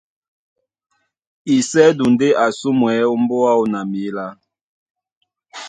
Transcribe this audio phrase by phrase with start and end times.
[1.55, 4.27] Isɛ́du ndé a ásumwɛ́ ómbóá áō na mǐlá,